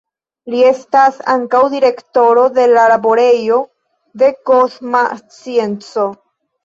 Li 0.51 0.61
estas 0.67 1.19
ankaŭ 1.33 1.59
direktoro 1.73 2.45
de 2.57 2.65
la 2.73 2.87
Laborejo 2.93 3.59
de 4.23 4.31
Kosma 4.51 5.03
Scienco. 5.21 6.09